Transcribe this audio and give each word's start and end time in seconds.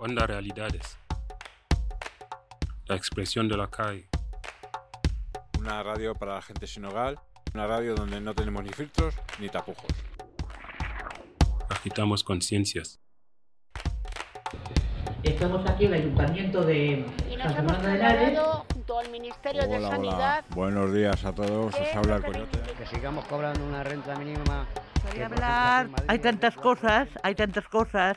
Onda 0.00 0.28
Realidades. 0.28 0.96
La 2.86 2.94
expresión 2.94 3.48
de 3.48 3.56
la 3.56 3.66
calle. 3.66 4.08
Una 5.58 5.82
radio 5.82 6.14
para 6.14 6.34
la 6.34 6.42
gente 6.42 6.68
sin 6.68 6.84
hogar. 6.84 7.16
Una 7.52 7.66
radio 7.66 7.96
donde 7.96 8.20
no 8.20 8.32
tenemos 8.32 8.62
ni 8.62 8.70
filtros 8.70 9.16
ni 9.40 9.48
tapujos. 9.48 9.90
Agitamos 11.68 12.22
conciencias. 12.22 13.00
Estamos 15.24 15.68
aquí 15.68 15.86
en 15.86 15.94
el 15.94 16.00
Ayuntamiento 16.02 16.62
de 16.62 17.04
y 17.28 17.36
nos 17.36 17.52
San 17.52 17.68
hemos 17.68 18.66
junto 18.72 18.98
al 19.00 19.10
Ministerio 19.10 19.66
de 19.66 19.80
Sanidad. 19.80 20.44
Buenos 20.50 20.94
días 20.94 21.24
a 21.24 21.34
todos. 21.34 21.74
Os 21.74 21.80
eh, 21.80 21.92
habla 21.92 22.16
el 22.16 22.22
coyote. 22.24 22.60
que 22.60 22.86
sigamos 22.86 23.26
cobrando 23.26 23.64
una 23.64 23.82
renta 23.82 24.14
mínima. 24.16 24.68
Quería 25.10 25.26
hablar, 25.26 25.88
hay 26.06 26.18
tantas 26.20 26.54
cosas, 26.54 27.08
hay 27.22 27.34
tantas 27.34 27.66
cosas. 27.66 28.16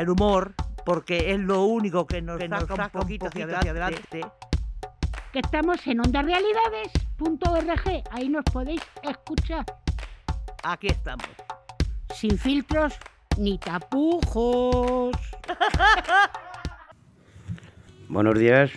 El 0.00 0.08
humor, 0.08 0.54
porque 0.86 1.34
es 1.34 1.38
lo 1.38 1.64
único 1.64 2.06
que 2.06 2.22
nos, 2.22 2.40
saca, 2.40 2.90
un 2.90 2.90
poquito 2.90 3.26
hacia 3.26 3.44
adelante. 3.44 4.22
que 5.30 5.40
estamos 5.40 5.86
en 5.86 6.00
ondarealidades.org. 6.00 8.02
Ahí 8.10 8.30
nos 8.30 8.46
podéis 8.46 8.80
escuchar 9.02 9.66
Aquí 10.62 10.86
estamos. 10.86 11.28
sin 12.14 12.38
filtros 12.38 12.94
ni 13.36 13.58
tapujos. 13.58 15.14
Buenos 18.08 18.38
días. 18.38 18.70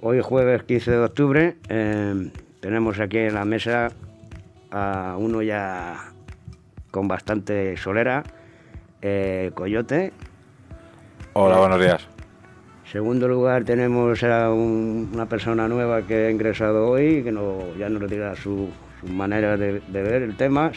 Hoy 0.00 0.20
jueves 0.22 0.64
15 0.64 0.90
de 0.90 0.98
octubre 0.98 1.56
eh, 1.68 2.32
tenemos 2.58 2.98
aquí 2.98 3.18
en 3.18 3.34
la 3.34 3.44
mesa 3.44 3.92
a 4.72 5.14
uno 5.16 5.40
ya 5.40 6.10
con 6.90 7.06
bastante 7.06 7.76
solera, 7.76 8.24
eh, 9.02 9.50
Coyote. 9.54 10.12
Hola, 11.32 11.58
buenos 11.58 11.80
días. 11.80 12.06
Segundo 12.90 13.28
lugar 13.28 13.64
tenemos 13.64 14.22
a 14.24 14.50
un- 14.50 15.10
una 15.14 15.26
persona 15.26 15.68
nueva 15.68 16.02
que 16.02 16.26
ha 16.26 16.30
ingresado 16.30 16.88
hoy, 16.88 17.22
que 17.22 17.30
no, 17.30 17.58
ya 17.78 17.88
nos 17.88 18.10
dirá 18.10 18.34
su, 18.34 18.68
su 19.00 19.06
manera 19.06 19.56
de, 19.56 19.80
de 19.80 20.02
ver 20.02 20.22
el 20.22 20.36
tema, 20.36 20.72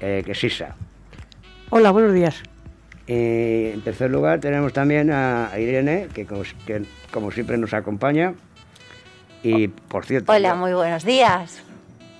eh, 0.00 0.22
que 0.24 0.32
es 0.32 0.38
Sisa. 0.38 0.76
Hola, 1.70 1.90
buenos 1.92 2.12
días. 2.12 2.42
Eh, 3.06 3.70
en 3.72 3.80
tercer 3.80 4.10
lugar 4.10 4.38
tenemos 4.40 4.74
también 4.74 5.10
a 5.10 5.50
a 5.50 5.58
Irene, 5.58 6.08
que 6.12 6.26
como, 6.26 6.42
que 6.66 6.82
como 7.10 7.30
siempre 7.30 7.56
nos 7.56 7.72
acompaña. 7.72 8.34
Y 9.42 9.68
por 9.68 10.04
cierto, 10.04 10.30
Hola, 10.30 10.50
yo- 10.50 10.56
muy 10.56 10.74
buenos 10.74 11.04
días. 11.04 11.62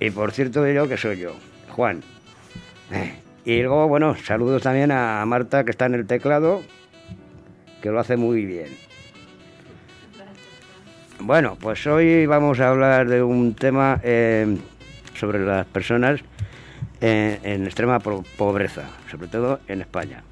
y 0.00 0.08
por 0.10 0.32
cierto 0.32 0.66
yo 0.66 0.88
que 0.88 0.96
soy 0.96 1.18
yo, 1.18 1.34
Juan. 1.72 2.02
Eh, 2.90 3.12
Y 3.48 3.62
luego, 3.62 3.88
bueno, 3.88 4.14
saludos 4.14 4.60
también 4.62 4.92
a 4.92 5.24
Marta 5.24 5.64
que 5.64 5.70
está 5.70 5.86
en 5.86 5.94
el 5.94 6.06
teclado, 6.06 6.62
que 7.80 7.88
lo 7.90 7.98
hace 7.98 8.18
muy 8.18 8.44
bien. 8.44 8.66
Bueno, 11.20 11.56
pues 11.58 11.86
hoy 11.86 12.26
vamos 12.26 12.60
a 12.60 12.68
hablar 12.68 13.08
de 13.08 13.22
un 13.22 13.54
tema 13.54 14.00
eh, 14.04 14.58
sobre 15.14 15.38
las 15.46 15.64
personas 15.64 16.20
eh, 17.00 17.40
en 17.42 17.64
extrema 17.64 18.00
po- 18.00 18.22
pobreza, 18.36 18.82
sobre 19.10 19.28
todo 19.28 19.60
en 19.66 19.80
España. 19.80 20.22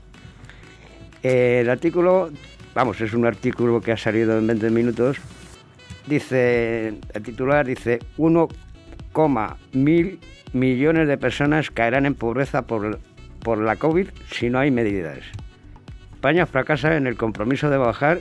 El 1.22 1.70
artículo, 1.70 2.28
vamos, 2.74 3.00
es 3.00 3.14
un 3.14 3.24
artículo 3.24 3.80
que 3.80 3.92
ha 3.92 3.96
salido 3.96 4.36
en 4.36 4.46
20 4.46 4.68
minutos. 4.68 5.16
Dice, 6.06 6.88
el 7.14 7.22
titular 7.22 7.64
dice 7.64 7.98
1,1 9.16 10.18
millones 10.52 11.08
de 11.08 11.16
personas 11.16 11.70
caerán 11.70 12.04
en 12.06 12.14
pobreza 12.14 12.66
por, 12.66 13.00
por 13.42 13.58
la 13.58 13.76
COVID 13.76 14.08
si 14.30 14.50
no 14.50 14.58
hay 14.58 14.70
medidas. 14.70 15.20
España 16.12 16.44
fracasa 16.46 16.96
en 16.96 17.06
el 17.06 17.16
compromiso 17.16 17.70
de 17.70 17.78
bajar 17.78 18.20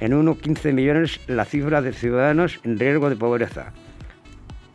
en 0.00 0.12
1,15 0.12 0.72
millones 0.72 1.20
la 1.26 1.44
cifra 1.44 1.82
de 1.82 1.92
ciudadanos 1.92 2.58
en 2.64 2.78
riesgo 2.78 3.10
de 3.10 3.16
pobreza, 3.16 3.72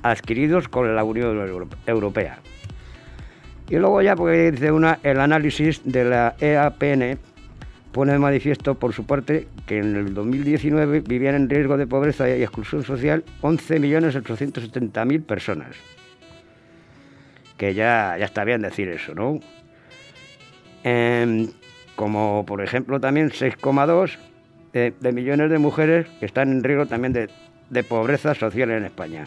adquiridos 0.04 0.68
con 0.68 0.96
la 0.96 1.04
Unión 1.04 1.40
Euro- 1.40 1.68
Europea. 1.88 2.40
Y 3.70 3.78
luego 3.78 4.02
ya, 4.04 4.16
porque 4.16 4.52
dice 4.52 4.72
una, 4.72 5.00
el 5.02 5.20
análisis 5.20 5.82
de 5.84 6.04
la 6.06 6.36
EAPN 6.40 7.18
pone 7.96 8.12
de 8.12 8.20
manifiesto, 8.20 8.76
por 8.76 8.92
su 8.92 9.06
parte, 9.06 9.48
que 9.66 9.78
en 9.78 9.96
el 9.96 10.14
2019 10.14 11.00
vivían 11.00 11.34
en 11.36 11.50
riesgo 11.50 11.78
de 11.78 11.88
pobreza 11.88 12.28
y 12.28 12.44
exclusión 12.44 12.84
social 12.84 13.24
11.870.000 13.42 15.24
personas. 15.24 15.78
Que 17.56 17.74
ya, 17.74 18.18
ya 18.20 18.26
está 18.26 18.44
bien 18.44 18.64
decir 18.64 18.90
eso, 18.90 19.16
¿no? 19.16 19.40
Em, 20.84 21.48
como 21.96 22.46
por 22.46 22.62
ejemplo 22.62 23.00
también 23.00 23.30
6,2 23.30 24.18
de, 24.74 24.94
de 25.00 25.12
millones 25.14 25.50
de 25.50 25.58
mujeres 25.58 26.06
que 26.20 26.26
están 26.26 26.52
en 26.52 26.66
riesgo 26.66 26.88
también 26.88 27.14
de, 27.14 27.30
de 27.70 27.84
pobreza 27.84 28.36
social 28.36 28.72
en 28.72 28.84
España. 28.84 29.26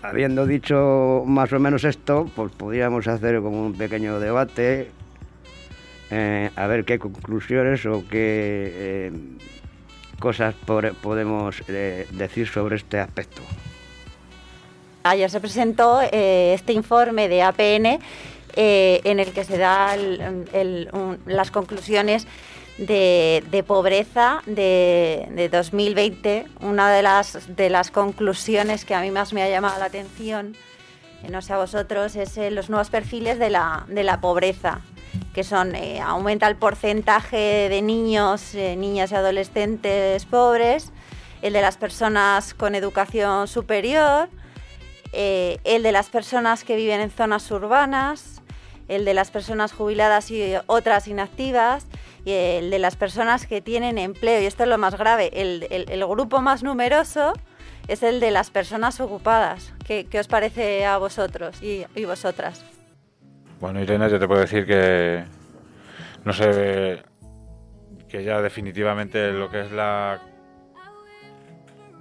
Habiendo 0.00 0.46
dicho 0.46 1.22
más 1.26 1.52
o 1.52 1.60
menos 1.60 1.84
esto, 1.84 2.30
pues 2.34 2.50
podríamos 2.52 3.06
hacer 3.08 3.42
como 3.42 3.66
un 3.66 3.74
pequeño 3.74 4.18
debate, 4.20 4.88
eh, 6.12 6.50
a 6.56 6.66
ver 6.66 6.84
qué 6.84 6.98
conclusiones 6.98 7.86
o 7.86 8.04
qué 8.06 8.72
eh, 8.74 9.12
cosas 10.18 10.54
podemos 11.00 11.62
eh, 11.68 12.06
decir 12.12 12.46
sobre 12.46 12.76
este 12.76 12.98
aspecto. 12.98 13.40
Ayer 15.04 15.30
se 15.30 15.40
presentó 15.40 16.00
eh, 16.02 16.52
este 16.52 16.74
informe 16.74 17.28
de 17.28 17.42
APN 17.42 17.98
en 18.54 19.18
el 19.18 19.32
que 19.32 19.44
se 19.44 19.56
da 19.56 19.96
las 19.96 21.50
conclusiones 21.50 22.26
de, 22.76 23.64
pobreza 23.66 24.42
de, 24.44 25.28
de, 25.30 25.48
2020. 25.48 26.44
Una 26.60 26.92
de 26.92 27.02
las, 27.02 27.56
de 27.56 27.70
las 27.70 27.90
conclusiones 27.90 28.84
que 28.84 28.94
a 28.94 29.00
mí 29.00 29.10
más 29.10 29.32
me 29.32 29.42
ha 29.42 29.48
llamado 29.48 29.78
la 29.78 29.86
atención, 29.86 30.54
no 31.30 31.40
sé 31.40 31.54
a 31.54 31.56
vosotros, 31.56 32.14
es 32.14 32.36
los 32.52 32.68
nuevos 32.68 32.90
perfiles 32.90 33.38
de 33.38 33.48
la, 33.48 33.86
de 33.88 34.04
la 34.04 34.20
pobreza 34.20 34.82
que 35.34 35.44
son 35.44 35.74
eh, 35.74 36.00
aumenta 36.00 36.46
el 36.46 36.56
porcentaje 36.56 37.68
de 37.68 37.82
niños, 37.82 38.54
eh, 38.54 38.76
niñas 38.76 39.12
y 39.12 39.14
adolescentes 39.14 40.24
pobres, 40.26 40.92
el 41.40 41.52
de 41.52 41.62
las 41.62 41.76
personas 41.76 42.54
con 42.54 42.74
educación 42.74 43.48
superior, 43.48 44.28
eh, 45.12 45.58
el 45.64 45.82
de 45.82 45.92
las 45.92 46.08
personas 46.08 46.64
que 46.64 46.76
viven 46.76 47.00
en 47.00 47.10
zonas 47.10 47.50
urbanas, 47.50 48.42
el 48.88 49.04
de 49.04 49.14
las 49.14 49.30
personas 49.30 49.72
jubiladas 49.72 50.30
y 50.30 50.54
otras 50.66 51.08
inactivas, 51.08 51.86
y 52.24 52.32
el 52.32 52.70
de 52.70 52.78
las 52.78 52.94
personas 52.96 53.46
que 53.46 53.60
tienen 53.60 53.98
empleo. 53.98 54.40
Y 54.40 54.46
esto 54.46 54.62
es 54.62 54.68
lo 54.68 54.78
más 54.78 54.96
grave, 54.96 55.30
el, 55.32 55.66
el, 55.70 55.90
el 55.90 56.06
grupo 56.06 56.40
más 56.40 56.62
numeroso 56.62 57.32
es 57.88 58.02
el 58.02 58.20
de 58.20 58.30
las 58.30 58.50
personas 58.50 59.00
ocupadas. 59.00 59.72
¿Qué, 59.84 60.06
qué 60.08 60.20
os 60.20 60.28
parece 60.28 60.84
a 60.86 60.98
vosotros 60.98 61.60
y, 61.62 61.84
y 61.96 62.04
vosotras? 62.04 62.62
Bueno, 63.62 63.80
Irene, 63.80 64.10
yo 64.10 64.18
te 64.18 64.26
puedo 64.26 64.40
decir 64.40 64.66
que 64.66 65.22
no 66.24 66.32
sé 66.32 67.00
que 68.08 68.24
ya 68.24 68.42
definitivamente 68.42 69.30
lo 69.30 69.48
que 69.50 69.60
es 69.60 69.70
la 69.70 70.20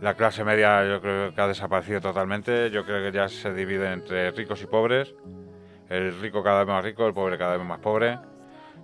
la 0.01 0.15
clase 0.15 0.43
media 0.43 0.83
yo 0.87 0.99
creo 0.99 1.35
que 1.35 1.39
ha 1.39 1.45
desaparecido 1.45 2.01
totalmente. 2.01 2.71
Yo 2.71 2.83
creo 2.83 3.03
que 3.03 3.15
ya 3.15 3.29
se 3.29 3.53
divide 3.53 3.93
entre 3.93 4.31
ricos 4.31 4.63
y 4.63 4.65
pobres. 4.65 5.13
El 5.87 6.19
rico 6.19 6.41
cada 6.41 6.63
vez 6.63 6.67
más 6.67 6.83
rico, 6.83 7.05
el 7.05 7.13
pobre 7.13 7.37
cada 7.37 7.57
vez 7.57 7.67
más 7.67 7.77
pobre. 7.77 8.17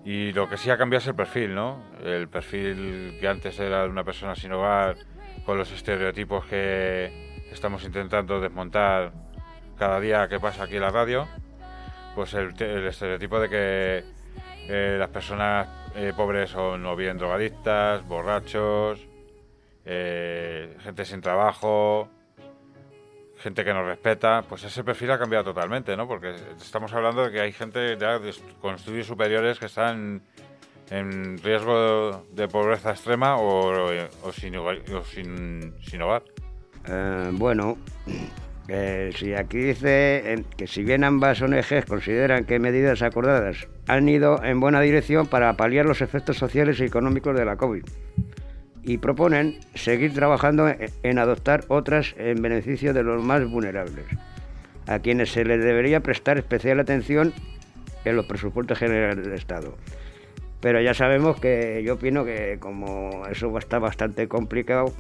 Y 0.06 0.32
lo 0.34 0.48
que 0.48 0.58
sí 0.58 0.70
ha 0.70 0.78
cambiado 0.78 1.02
es 1.02 1.08
el 1.08 1.16
perfil, 1.16 1.56
¿no? 1.56 1.84
El 2.04 2.30
perfil 2.30 3.18
que 3.20 3.28
antes 3.28 3.60
era 3.60 3.82
de 3.82 3.90
una 3.90 4.04
persona 4.04 4.36
sin 4.36 4.52
hogar, 4.52 4.98
con 5.48 5.58
los 5.58 5.72
estereotipos 5.72 6.46
que 6.46 7.42
estamos 7.52 7.84
intentando 7.84 8.40
desmontar 8.40 9.14
cada 9.80 10.00
día 10.00 10.28
que 10.28 10.40
pasa 10.40 10.66
aquí 10.66 10.76
en 10.76 10.84
la 10.84 10.92
radio 10.92 11.28
pues 12.18 12.34
el, 12.34 12.50
estereotipo 12.88 13.40
de 13.40 13.48
que 13.48 14.04
eh, 14.68 14.96
las 14.98 15.10
personas 15.10 15.68
eh, 15.96 16.14
pobres 16.18 16.50
son 16.50 16.84
o 16.84 16.96
bien 16.96 17.16
drogadictas, 17.16 18.04
borrachos, 18.08 19.06
eh, 19.86 20.76
gente 20.80 21.06
sin 21.06 21.22
trabajo, 21.22 22.10
gente 23.38 23.64
que 23.64 23.72
no 23.72 23.84
respeta, 23.84 24.42
pues 24.50 24.64
ese 24.64 24.84
perfil 24.84 25.12
ha 25.12 25.20
cambiado 25.20 25.44
totalmente, 25.44 25.96
¿no? 25.96 26.08
Porque 26.08 26.34
estamos 26.60 26.92
hablando 26.92 27.24
de 27.24 27.32
que 27.32 27.40
hay 27.40 27.54
gente 27.54 27.96
ya 28.00 28.20
con 28.62 28.74
estudios 28.74 29.06
superiores 29.06 29.60
que 29.60 29.68
están 29.68 30.24
en 30.90 31.38
riesgo 31.38 32.26
de 32.32 32.48
pobreza 32.48 32.90
extrema 32.90 33.36
o, 33.38 33.94
sin, 34.34 34.56
sin, 35.06 35.76
sin, 35.84 36.02
hogar. 36.02 36.24
Bueno, 37.34 37.78
si 38.68 39.34
aquí 39.34 39.60
dice 39.60 40.44
que 40.58 40.68
si 40.68 40.84
bien 40.84 41.04
ambas 41.04 41.42
ONGs 41.42 41.86
consideran 41.88 42.44
que 42.44 42.60
medidas 42.60 43.02
acordadas 43.02 43.68
han 43.88 44.10
ido 44.10 44.44
en 44.44 44.60
buena 44.60 44.82
dirección 44.82 45.26
para 45.26 45.56
paliar 45.56 45.86
los 45.86 46.02
efectos 46.02 46.38
sociales 46.38 46.80
y 46.80 46.84
económicos 46.84 47.36
de 47.38 47.46
la 47.46 47.56
COVID 47.56 47.86
y 48.84 48.98
proponen 48.98 49.60
seguir 49.74 50.14
trabajando 50.14 50.68
en, 50.68 50.78
en 51.04 51.20
adoptar 51.20 51.66
otras 51.70 52.14
en 52.18 52.42
beneficio 52.42 52.94
de 52.94 53.04
los 53.04 53.24
más 53.24 53.46
vulnerables, 53.50 54.06
a 54.86 55.00
quienes 55.00 55.32
se 55.32 55.46
les 55.46 55.64
debería 55.64 56.02
prestar 56.02 56.38
especial 56.38 56.80
atención 56.80 57.34
en 58.06 58.16
los 58.16 58.26
presupuestos 58.26 58.80
generales 58.80 59.24
del 59.24 59.34
Estado. 59.34 59.78
Pero 60.62 60.82
ya 60.82 60.94
sabemos 60.94 61.40
que 61.40 61.84
yo 61.86 61.96
opino 61.96 62.26
que 62.26 62.58
como 62.60 63.26
eso 63.30 63.56
está 63.58 63.80
bastante 63.80 64.28
complicado, 64.28 64.94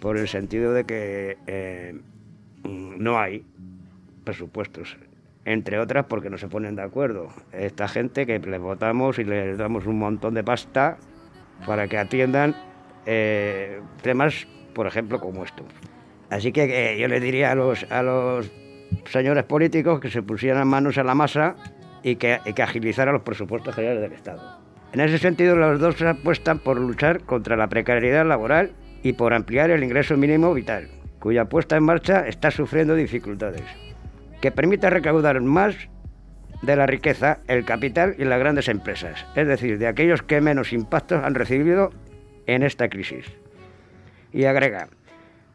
por 0.00 0.18
el 0.18 0.28
sentido 0.28 0.72
de 0.72 0.84
que 0.84 1.38
eh, 1.46 1.98
no 2.66 3.18
hay 3.18 3.44
presupuestos. 4.24 4.96
Entre 5.44 5.78
otras 5.78 6.06
porque 6.06 6.28
no 6.28 6.38
se 6.38 6.48
ponen 6.48 6.74
de 6.76 6.82
acuerdo. 6.82 7.28
Esta 7.52 7.86
gente 7.86 8.26
que 8.26 8.38
les 8.38 8.60
votamos 8.60 9.18
y 9.18 9.24
les 9.24 9.56
damos 9.56 9.86
un 9.86 9.98
montón 9.98 10.34
de 10.34 10.42
pasta 10.42 10.98
para 11.64 11.86
que 11.86 11.98
atiendan 11.98 12.54
eh, 13.06 13.80
temas, 14.02 14.46
por 14.74 14.86
ejemplo, 14.86 15.20
como 15.20 15.44
estos. 15.44 15.66
Así 16.30 16.50
que 16.50 16.64
eh, 16.64 16.98
yo 16.98 17.06
le 17.06 17.20
diría 17.20 17.52
a 17.52 17.54
los, 17.54 17.90
a 17.90 18.02
los 18.02 18.50
señores 19.04 19.44
políticos 19.44 20.00
que 20.00 20.10
se 20.10 20.22
pusieran 20.22 20.66
manos 20.66 20.98
a 20.98 21.04
la 21.04 21.14
masa 21.14 21.54
y 22.02 22.16
que, 22.16 22.40
y 22.44 22.52
que 22.52 22.62
agilizaran 22.62 23.14
los 23.14 23.22
presupuestos 23.22 23.74
generales 23.74 24.02
del 24.02 24.12
Estado. 24.12 24.60
En 24.92 25.00
ese 25.00 25.18
sentido, 25.18 25.56
los 25.56 25.78
dos 25.78 26.00
apuestan 26.02 26.58
por 26.58 26.80
luchar 26.80 27.20
contra 27.22 27.56
la 27.56 27.68
precariedad 27.68 28.26
laboral 28.26 28.72
y 29.02 29.12
por 29.12 29.34
ampliar 29.34 29.70
el 29.70 29.84
ingreso 29.84 30.16
mínimo 30.16 30.54
vital, 30.54 30.88
cuya 31.26 31.46
puesta 31.46 31.76
en 31.76 31.82
marcha 31.82 32.28
está 32.28 32.52
sufriendo 32.52 32.94
dificultades, 32.94 33.64
que 34.40 34.52
permita 34.52 34.90
recaudar 34.90 35.40
más 35.40 35.74
de 36.62 36.76
la 36.76 36.86
riqueza, 36.86 37.40
el 37.48 37.64
capital 37.64 38.14
y 38.16 38.24
las 38.24 38.38
grandes 38.38 38.68
empresas, 38.68 39.26
es 39.34 39.48
decir, 39.48 39.76
de 39.78 39.88
aquellos 39.88 40.22
que 40.22 40.40
menos 40.40 40.72
impactos 40.72 41.24
han 41.24 41.34
recibido 41.34 41.90
en 42.46 42.62
esta 42.62 42.88
crisis. 42.88 43.26
Y 44.32 44.44
agrega, 44.44 44.86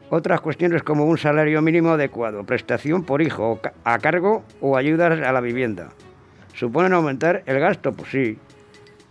otras 0.09 0.41
cuestiones 0.41 0.83
como 0.83 1.05
un 1.05 1.17
salario 1.17 1.61
mínimo 1.61 1.91
adecuado, 1.91 2.45
prestación 2.45 3.05
por 3.05 3.21
hijo 3.21 3.61
a 3.85 3.97
cargo 3.99 4.43
o 4.59 4.75
ayudas 4.75 5.21
a 5.21 5.31
la 5.31 5.39
vivienda. 5.39 5.93
¿Suponen 6.53 6.91
aumentar 6.91 7.43
el 7.45 7.61
gasto? 7.61 7.93
Pues 7.93 8.11
sí, 8.11 8.37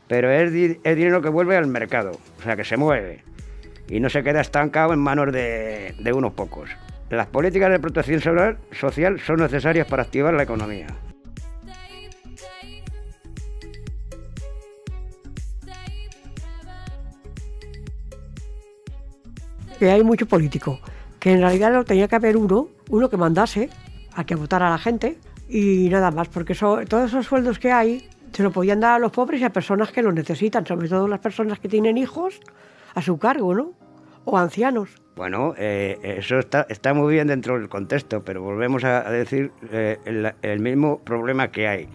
pero 0.09 0.31
es, 0.31 0.53
dinero 0.53 1.23
que 1.23 1.31
vuelve 1.31 1.57
al 1.57 1.69
mercado, 1.69 2.19
o 2.39 2.43
sea, 2.43 2.55
que 2.55 2.65
se 2.65 2.77
mueve 2.77 3.25
y 3.91 4.01
no 4.01 4.09
se 4.09 4.23
queda 4.23 4.41
estancado 4.41 4.93
en 4.93 5.01
manos 5.01 5.33
de, 5.33 5.95
de 5.99 6.13
unos 6.13 6.33
pocos. 6.33 6.71
Las 7.11 7.27
políticas 7.27 7.71
de 7.71 7.81
protección 7.81 8.23
social 8.71 9.21
son 9.21 9.37
necesarias 9.41 9.87
para 9.87 10.05
activar 10.05 10.33
la 10.33 10.45
economía. 10.45 10.87
que 19.81 19.91
hay 19.91 20.05
mucho 20.05 20.27
político, 20.27 20.79
que 21.19 21.33
en 21.33 21.41
realidad 21.41 21.73
no 21.73 21.85
tenía 21.85 22.07
que 22.07 22.15
haber 22.15 22.37
uno, 22.37 22.69
uno 22.91 23.09
que 23.09 23.17
mandase 23.17 23.71
a 24.13 24.25
que 24.25 24.35
votara 24.35 24.67
a 24.67 24.71
la 24.71 24.77
gente 24.77 25.17
y 25.49 25.89
nada 25.89 26.11
más, 26.11 26.29
porque 26.29 26.55
todos 26.55 27.09
esos 27.09 27.25
sueldos 27.25 27.59
que 27.59 27.73
hay 27.73 28.07
se 28.31 28.43
lo 28.43 28.53
podían 28.53 28.81
dar 28.81 28.97
a 28.97 28.99
los 28.99 29.11
pobres 29.11 29.41
y 29.41 29.45
a 29.45 29.51
personas 29.51 29.91
que 29.91 30.03
lo 30.03 30.13
necesitan, 30.13 30.67
sobre 30.67 30.87
todo 30.87 31.09
las 31.09 31.21
personas 31.21 31.61
que 31.61 31.69
tienen 31.71 31.97
hijos 31.97 32.41
a 32.95 33.03
su 33.03 33.19
cargo, 33.19 33.55
¿no? 33.55 33.73
O 34.25 34.39
ancianos. 34.39 35.01
Bueno, 35.17 35.55
eh, 35.59 35.99
eso 36.03 36.39
está, 36.39 36.67
está, 36.69 36.95
muy 36.95 37.13
bien 37.13 37.29
dentro 37.29 37.59
del 37.59 37.69
contexto, 37.69 38.23
pero 38.23 38.43
volvemos 38.43 38.85
a, 38.85 39.11
decir 39.11 39.53
eh, 39.71 39.99
el, 40.43 40.61
mismo 40.61 41.01
problema 41.01 41.49
que 41.49 41.69
hay. 41.69 41.89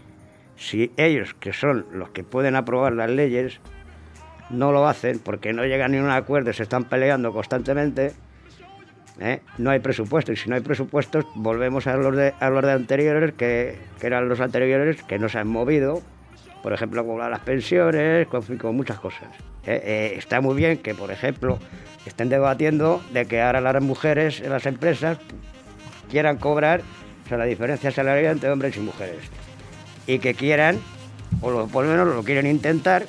Si 0.56 0.92
ellos, 0.97 1.33
que 1.33 1.53
son 1.53 1.86
los 1.92 2.09
que 2.09 2.24
pueden 2.24 2.56
aprobar 2.56 2.94
las 2.94 3.09
leyes, 3.09 3.59
no 4.50 4.71
lo 4.71 4.88
hacen 4.88 5.19
porque 5.19 5.53
no 5.53 5.65
llegan 5.65 5.92
ni 5.92 5.97
a 5.97 6.03
un 6.03 6.12
acuerdo, 6.12 6.53
se 6.53 6.63
están 6.63 6.83
peleando 6.83 7.33
constantemente. 7.33 8.13
¿eh? 9.19 9.41
No 9.57 9.71
hay 9.71 9.80
presupuesto 9.80 10.31
y 10.31 10.36
si 10.36 10.50
no 10.50 10.56
hay 10.56 10.62
presupuestos 10.62 11.25
volvemos 11.36 11.88
a 11.88 11.95
los 11.98 12.15
de, 12.15 12.33
a 12.39 12.50
los 12.50 12.63
de 12.63 12.71
anteriores, 12.71 13.33
que, 13.33 13.77
eran 14.01 14.30
los 14.30 14.39
anteriores 14.39 15.01
que 15.03 15.18
no 15.19 15.30
se 15.30 15.39
han 15.39 15.48
movido, 15.48 16.01
por 16.65 16.73
ejemplo, 16.73 17.06
con 17.06 17.19
las 17.19 17.41
pensiones, 17.41 18.27
con, 18.27 18.75
muchas 18.75 18.97
cosas. 18.97 19.29
¿eh? 19.67 19.81
Eh, 19.85 20.13
está 20.17 20.41
muy 20.41 20.56
bien 20.56 20.79
que, 20.79 20.95
por 20.95 21.12
ejemplo, 21.12 21.59
estén 22.07 22.27
debatiendo 22.27 23.03
de 23.13 23.27
que 23.27 23.39
ahora 23.39 23.62
las 23.62 23.83
mujeres 23.83 24.41
en 24.41 24.50
las 24.50 24.65
empresas 24.65 25.19
quieran 26.09 26.38
cobrar 26.38 26.81
o 27.31 27.38
la 27.38 27.45
diferencia 27.45 27.91
salarial 27.91 28.31
entre 28.31 28.50
hombres 28.50 28.75
y 28.77 28.79
mujeres. 28.79 29.19
Y 30.07 30.17
que 30.17 30.33
quieran, 30.33 30.79
o 31.39 31.67
por 31.67 31.85
lo 31.85 31.91
menos 31.91 32.07
lo 32.07 32.23
quieren 32.23 32.47
intentar, 32.47 33.06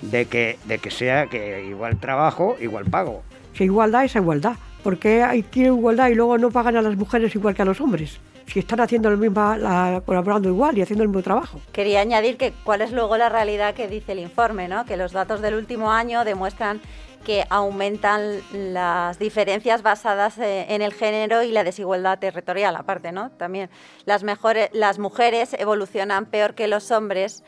de 0.00 0.26
que, 0.26 0.56
de 0.66 0.78
que 0.78 0.92
sea 0.92 1.26
que 1.26 1.64
igual 1.64 1.98
trabajo, 1.98 2.56
igual 2.60 2.84
pago. 2.84 3.24
Si 3.54 3.64
igualdad 3.64 4.04
es 4.04 4.14
igualdad. 4.14 4.54
¿Por 4.84 4.98
qué 5.00 5.24
hay 5.24 5.44
igualdad 5.52 6.10
y 6.10 6.14
luego 6.14 6.38
no 6.38 6.52
pagan 6.52 6.76
a 6.76 6.82
las 6.82 6.94
mujeres 6.94 7.34
igual 7.34 7.56
que 7.56 7.62
a 7.62 7.64
los 7.64 7.80
hombres? 7.80 8.20
Si 8.46 8.58
están 8.58 8.80
haciendo 8.80 9.10
lo 9.10 9.16
mismo, 9.16 9.54
la, 9.56 10.02
colaborando 10.04 10.48
igual 10.48 10.76
y 10.76 10.82
haciendo 10.82 11.02
el 11.02 11.08
mismo 11.08 11.22
trabajo. 11.22 11.60
Quería 11.72 12.00
añadir 12.00 12.36
que 12.36 12.52
cuál 12.64 12.82
es 12.82 12.92
luego 12.92 13.16
la 13.16 13.28
realidad 13.28 13.74
que 13.74 13.88
dice 13.88 14.12
el 14.12 14.18
informe, 14.18 14.68
¿no? 14.68 14.84
que 14.84 14.96
los 14.96 15.12
datos 15.12 15.40
del 15.40 15.54
último 15.54 15.90
año 15.90 16.24
demuestran 16.24 16.80
que 17.24 17.44
aumentan 17.50 18.40
las 18.52 19.18
diferencias 19.18 19.82
basadas 19.82 20.38
eh, 20.38 20.66
en 20.70 20.82
el 20.82 20.92
género 20.92 21.42
y 21.42 21.52
la 21.52 21.64
desigualdad 21.64 22.18
territorial, 22.18 22.74
aparte, 22.76 23.12
¿no? 23.12 23.30
También 23.30 23.70
las, 24.04 24.24
mejores, 24.24 24.70
las 24.72 24.98
mujeres 24.98 25.54
evolucionan 25.54 26.26
peor 26.26 26.54
que 26.54 26.66
los 26.66 26.90
hombres 26.90 27.44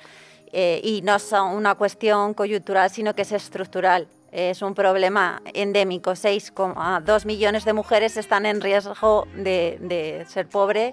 eh, 0.53 0.81
y 0.85 1.03
no 1.03 1.17
es 1.17 1.33
una 1.33 1.75
cuestión 1.75 2.35
coyuntural, 2.35 2.91
sino 2.91 3.15
que 3.15 3.23
es 3.23 3.33
estructural. 3.33 4.07
Es 4.35 4.63
un 4.63 4.75
problema 4.75 5.41
endémico. 5.55 6.11
6,2 6.11 7.25
millones 7.25 7.65
de 7.65 7.73
mujeres 7.73 8.17
están 8.17 8.47
en 8.47 8.61
riesgo 8.61 9.29
de, 9.33 10.25
ser 10.27 10.49
pobre 10.49 10.93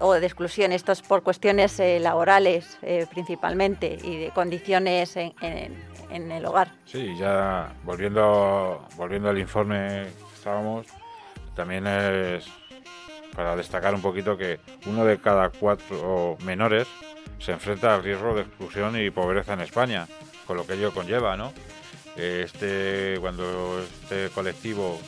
o 0.00 0.14
de 0.14 0.26
exclusión. 0.26 0.72
Esto 0.72 0.90
es 0.90 1.00
por 1.00 1.22
cuestiones 1.22 1.78
eh, 1.78 2.00
laborales 2.00 2.78
eh, 2.82 3.06
principalmente 3.08 3.96
y 4.02 4.16
de 4.16 4.30
condiciones 4.30 5.16
en, 5.16 5.32
en, 5.40 6.32
el 6.32 6.44
hogar. 6.44 6.72
Sí, 6.84 7.16
ya 7.16 7.72
volviendo, 7.84 8.84
volviendo 8.96 9.28
al 9.28 9.38
informe 9.38 10.06
que 10.08 10.34
estábamos, 10.34 10.88
también 11.54 11.86
es 11.86 12.44
para 13.36 13.54
destacar 13.54 13.94
un 13.94 14.02
poquito 14.02 14.36
que 14.36 14.58
uno 14.86 15.04
de 15.04 15.20
cada 15.20 15.50
cuatro 15.50 16.36
menores 16.44 16.88
se 17.38 17.52
enfrenta 17.52 17.94
al 17.94 18.02
riesgo 18.02 18.34
de 18.34 18.42
exclusión 18.42 19.00
y 19.00 19.10
pobreza 19.10 19.52
en 19.52 19.60
España, 19.60 20.08
con 20.44 20.56
lo 20.56 20.66
que 20.66 20.72
ello 20.72 20.92
conlleva, 20.92 21.36
¿no? 21.36 21.52
Este, 22.16 23.16
cuando 23.20 23.80
este 23.80 24.30
colectivo 24.30 25.00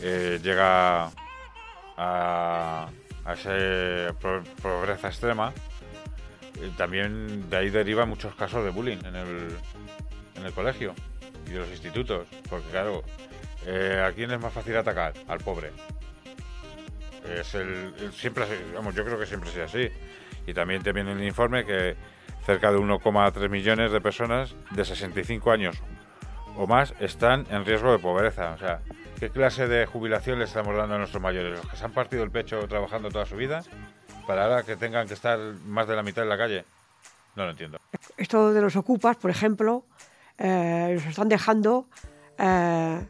eh, 0.00 0.38
llega 0.42 1.10
a, 1.96 2.88
a 3.24 3.32
esa 3.32 4.14
pobreza 4.62 5.08
extrema, 5.08 5.52
eh, 6.60 6.70
también 6.76 7.48
de 7.50 7.56
ahí 7.56 7.70
deriva 7.70 8.06
muchos 8.06 8.34
casos 8.34 8.64
de 8.64 8.70
bullying 8.70 8.98
en 9.04 9.16
el, 9.16 9.48
en 10.36 10.44
el 10.44 10.52
colegio 10.52 10.94
y 11.46 11.50
en 11.50 11.58
los 11.58 11.68
institutos, 11.70 12.26
porque 12.48 12.68
claro, 12.68 13.02
eh, 13.66 14.02
¿a 14.06 14.12
quién 14.12 14.30
es 14.30 14.40
más 14.40 14.52
fácil 14.52 14.76
atacar? 14.76 15.14
Al 15.26 15.38
pobre. 15.38 15.72
Es 17.38 17.54
el, 17.54 18.12
siempre, 18.12 18.44
vamos, 18.74 18.94
yo 18.94 19.04
creo 19.04 19.18
que 19.18 19.26
siempre 19.26 19.50
sea 19.50 19.64
así. 19.64 19.88
Y 20.46 20.52
también 20.52 20.82
te 20.82 20.92
viene 20.92 21.12
el 21.12 21.24
informe 21.24 21.64
que 21.64 21.96
cerca 22.44 22.70
de 22.70 22.78
1,3 22.78 23.48
millones 23.48 23.90
de 23.90 24.00
personas 24.02 24.54
de 24.70 24.84
65 24.84 25.50
años 25.50 25.76
o 26.56 26.66
más 26.66 26.94
están 27.00 27.46
en 27.50 27.64
riesgo 27.64 27.92
de 27.92 27.98
pobreza. 27.98 28.52
O 28.52 28.58
sea, 28.58 28.80
¿qué 29.18 29.30
clase 29.30 29.68
de 29.68 29.86
jubilación 29.86 30.38
le 30.38 30.44
estamos 30.44 30.76
dando 30.76 30.94
a 30.94 30.98
nuestros 30.98 31.22
mayores? 31.22 31.58
¿Los 31.58 31.68
que 31.68 31.76
se 31.76 31.84
han 31.84 31.92
partido 31.92 32.22
el 32.22 32.30
pecho 32.30 32.66
trabajando 32.68 33.10
toda 33.10 33.26
su 33.26 33.36
vida 33.36 33.62
para 34.26 34.44
ahora 34.44 34.62
que 34.62 34.76
tengan 34.76 35.06
que 35.06 35.14
estar 35.14 35.38
más 35.66 35.86
de 35.86 35.96
la 35.96 36.02
mitad 36.02 36.24
en 36.24 36.30
la 36.30 36.38
calle? 36.38 36.64
No 37.36 37.44
lo 37.44 37.50
entiendo. 37.50 37.78
Esto 38.16 38.52
de 38.52 38.60
los 38.60 38.76
ocupas, 38.76 39.16
por 39.16 39.30
ejemplo, 39.30 39.84
eh, 40.38 40.92
los 40.94 41.04
están 41.06 41.28
dejando 41.28 41.86
eh, 42.38 43.00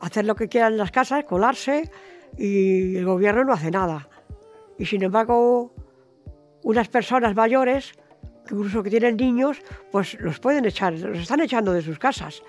hacer 0.00 0.24
lo 0.24 0.34
que 0.34 0.48
quieran 0.48 0.72
en 0.72 0.78
las 0.78 0.90
casas, 0.90 1.24
colarse, 1.24 1.90
y 2.36 2.96
el 2.96 3.04
gobierno 3.04 3.44
no 3.44 3.52
hace 3.52 3.70
nada. 3.70 4.08
Y 4.78 4.86
sin 4.86 5.02
embargo, 5.02 5.72
unas 6.62 6.88
personas 6.88 7.34
mayores, 7.34 7.92
incluso 8.44 8.82
que 8.82 8.90
tienen 8.90 9.16
niños, 9.16 9.58
pues 9.90 10.18
los 10.20 10.38
pueden 10.40 10.64
echar, 10.64 10.92
los 10.94 11.18
están 11.18 11.40
echando 11.40 11.72
de 11.72 11.82
sus 11.82 11.98
casas, 11.98 12.42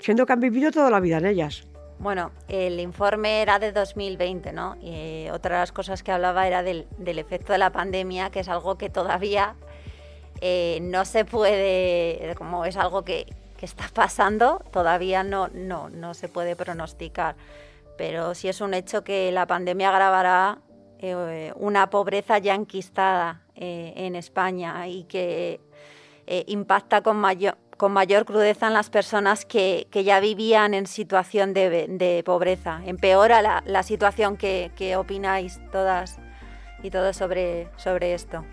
siendo 0.00 0.26
que 0.26 0.32
han 0.32 0.40
vivido 0.40 0.70
toda 0.70 0.90
la 0.90 1.00
vida 1.00 1.18
en 1.18 1.26
ellas. 1.26 1.64
Bueno, 1.98 2.32
el 2.48 2.80
informe 2.80 3.42
era 3.42 3.58
de 3.58 3.72
2020, 3.72 4.52
¿no? 4.52 4.76
Y 4.80 5.28
otra 5.30 5.56
de 5.56 5.60
las 5.62 5.72
cosas 5.72 6.02
que 6.02 6.10
hablaba 6.10 6.46
era 6.46 6.62
del, 6.62 6.86
efecto 6.98 7.52
de 7.52 7.58
la 7.58 7.70
pandemia, 7.70 8.30
que 8.30 8.40
es 8.40 8.48
algo 8.48 8.78
que 8.78 8.88
todavía 8.88 9.54
eh, 10.40 10.78
no 10.80 11.04
se 11.04 11.26
puede, 11.26 12.34
como 12.36 12.64
es 12.64 12.78
algo 12.78 13.04
que, 13.04 13.26
que 13.58 13.66
está 13.66 13.84
pasando, 13.94 14.64
todavía 14.72 15.22
no, 15.22 15.48
no, 15.48 15.90
no 15.90 16.14
se 16.14 16.28
puede 16.28 16.56
pronosticar. 16.56 17.36
Pero 17.98 18.34
sí 18.34 18.48
es 18.48 18.62
un 18.62 18.72
hecho 18.72 19.04
que 19.04 19.30
la 19.30 19.46
pandemia 19.46 19.90
agravará 19.90 20.58
eh, 21.02 21.52
una 21.56 21.88
pobreza 21.88 22.38
ya 22.38 22.54
enquistada 22.54 23.42
eh, 23.54 23.92
en 23.96 24.16
España 24.16 24.86
y 24.88 25.04
que 25.04 25.60
eh, 26.26 26.44
impacta 26.46 27.02
con 27.02 27.16
mayor, 27.16 27.56
con 27.80 27.92
mayor 27.92 28.26
crudeza 28.26 28.66
en 28.66 28.74
las 28.74 28.90
personas 28.90 29.46
que, 29.46 29.86
ya 29.90 30.20
vivían 30.20 30.74
en 30.74 30.86
situación 30.86 31.54
de, 31.54 32.22
pobreza. 32.26 32.82
Empeora 32.84 33.40
la, 33.40 33.82
situación 33.82 34.36
que, 34.36 34.96
opináis 34.98 35.58
todas 35.72 36.18
y 36.82 36.90
todos 36.90 37.16
sobre, 37.16 37.68
sobre 37.76 38.12
esto. 38.12 38.44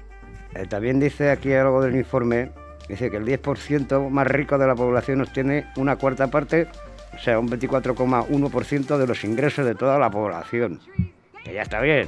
Eh, 0.55 0.65
también 0.67 1.01
dice 1.01 1.29
aquí 1.29 1.51
algo 1.51 1.81
del 1.81 1.97
informe, 1.97 2.51
dice 2.87 3.11
que 3.11 3.17
el 3.17 3.25
10% 3.25 4.09
más 4.09 4.27
rico 4.27 4.57
de 4.57 4.65
la 4.65 4.75
población 4.75 5.19
obtiene 5.19 5.65
una 5.75 5.97
cuarta 5.97 6.27
parte, 6.27 6.69
o 7.13 7.19
sea, 7.19 7.37
un 7.37 7.49
24,1% 7.49 8.97
de 8.97 9.07
los 9.07 9.25
ingresos 9.25 9.65
de 9.65 9.75
toda 9.75 9.99
la 9.99 10.09
población. 10.09 10.79
Que 11.43 11.53
ya 11.53 11.63
está 11.63 11.81
bien. 11.81 12.07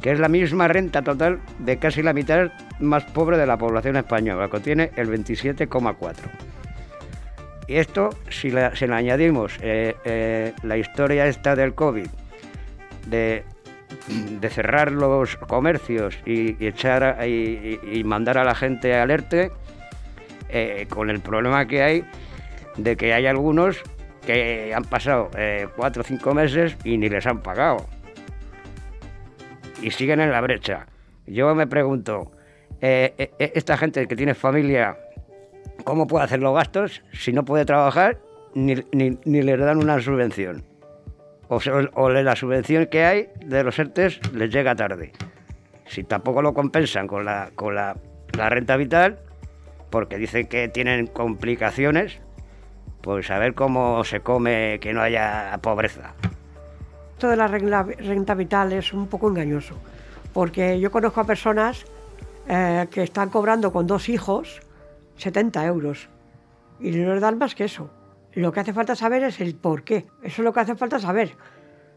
Que 0.00 0.12
es 0.12 0.20
la 0.20 0.28
misma 0.28 0.68
renta 0.68 1.02
total 1.02 1.40
de 1.58 1.78
casi 1.78 2.02
la 2.02 2.12
mitad 2.12 2.52
más 2.78 3.04
pobre 3.04 3.36
de 3.36 3.46
la 3.46 3.56
población 3.56 3.96
española, 3.96 4.48
que 4.48 4.60
tiene 4.60 4.90
el 4.96 5.08
27,4%. 5.08 6.14
Y 7.68 7.76
esto, 7.76 8.10
si 8.30 8.50
le, 8.50 8.64
añadimos 8.64 9.58
eh, 9.60 9.94
eh, 10.04 10.54
la 10.62 10.78
historia 10.78 11.26
esta 11.26 11.54
del 11.54 11.74
COVID, 11.74 12.06
de, 13.06 13.44
de 14.40 14.48
cerrar 14.48 14.90
los 14.90 15.36
comercios 15.36 16.18
y, 16.24 16.64
echar 16.64 17.26
y, 17.28 18.02
mandar 18.04 18.38
a 18.38 18.44
la 18.44 18.54
gente 18.54 18.94
alerte, 18.94 19.52
eh, 20.48 20.86
con 20.88 21.10
el 21.10 21.20
problema 21.20 21.66
que 21.66 21.82
hay 21.82 22.04
de 22.78 22.96
que 22.96 23.12
hay 23.12 23.26
algunos 23.26 23.82
que 24.24 24.72
han 24.74 24.84
pasado 24.84 25.30
cuatro 25.76 26.00
o 26.00 26.04
cinco 26.04 26.32
meses 26.32 26.74
y 26.84 26.96
ni 26.96 27.10
les 27.10 27.26
han 27.26 27.42
pagado. 27.42 27.84
Y 29.82 29.90
siguen 29.90 30.20
en 30.20 30.30
la 30.30 30.40
brecha. 30.40 30.86
Yo 31.26 31.54
me 31.54 31.66
pregunto, 31.66 32.32
esta 32.80 33.76
gente 33.76 34.06
que 34.06 34.16
tiene 34.16 34.34
familia 34.34 34.96
¿Cómo 35.84 36.06
puede 36.06 36.24
hacer 36.24 36.40
los 36.40 36.54
gastos 36.54 37.02
si 37.12 37.32
no 37.32 37.44
puede 37.44 37.64
trabajar 37.64 38.18
ni, 38.54 38.74
ni, 38.92 39.18
ni 39.24 39.42
le 39.42 39.56
dan 39.56 39.78
una 39.78 40.00
subvención? 40.00 40.64
O, 41.48 41.60
o, 41.94 42.10
la 42.10 42.36
subvención 42.36 42.86
que 42.86 43.04
hay 43.04 43.28
de 43.44 43.64
los 43.64 43.78
ERTES 43.78 44.20
les 44.34 44.50
llega 44.50 44.74
tarde. 44.74 45.12
Si 45.86 46.04
tampoco 46.04 46.42
lo 46.42 46.52
compensan 46.52 47.06
con 47.06 47.24
la, 47.24 47.50
con 47.54 47.74
la, 47.74 47.96
la 48.36 48.50
renta 48.50 48.76
vital, 48.76 49.18
porque 49.88 50.18
dicen 50.18 50.46
que 50.46 50.68
tienen 50.68 51.06
complicaciones, 51.06 52.20
pues 53.00 53.30
a 53.30 53.38
ver 53.38 53.54
cómo 53.54 54.04
se 54.04 54.20
come 54.20 54.78
que 54.82 54.92
no 54.92 55.00
haya 55.00 55.58
pobreza. 55.62 56.14
Esto 57.18 57.30
de 57.30 57.36
la 57.36 57.48
renta, 57.48 58.34
vital 58.34 58.72
es 58.72 58.92
un 58.92 59.08
poco 59.08 59.28
engañoso, 59.28 59.74
porque 60.32 60.78
yo 60.78 60.92
conozco 60.92 61.20
a 61.20 61.24
personas 61.24 61.84
eh, 62.46 62.86
que 62.92 63.02
están 63.02 63.28
cobrando 63.28 63.72
con 63.72 63.88
dos 63.88 64.08
hijos 64.08 64.60
70 65.16 65.66
euros. 65.66 66.08
Y 66.78 66.92
no 66.92 67.12
nos 67.12 67.20
dan 67.20 67.36
más 67.36 67.56
que 67.56 67.64
eso. 67.64 67.90
Lo 68.34 68.52
que 68.52 68.60
hace 68.60 68.72
falta 68.72 68.94
saber 68.94 69.24
es 69.24 69.40
el 69.40 69.56
por 69.56 69.82
qué. 69.82 70.06
Eso 70.22 70.42
es 70.42 70.44
lo 70.44 70.52
que 70.52 70.60
hace 70.60 70.76
falta 70.76 71.00
saber. 71.00 71.36